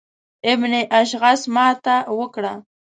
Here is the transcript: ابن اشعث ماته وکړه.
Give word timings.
ابن 0.53 0.71
اشعث 1.01 1.41
ماته 1.55 1.95
وکړه. 2.19 2.53